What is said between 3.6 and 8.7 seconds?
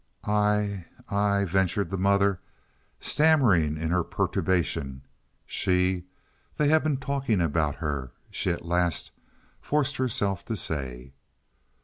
in her perturbation; "she—they have been talking about her," she at